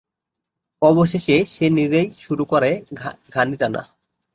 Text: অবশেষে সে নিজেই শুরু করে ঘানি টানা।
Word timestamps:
অবশেষে 0.81 1.35
সে 1.45 1.65
নিজেই 1.69 2.07
শুরু 2.15 2.43
করে 2.45 2.69
ঘানি 3.33 3.55
টানা। 3.57 3.81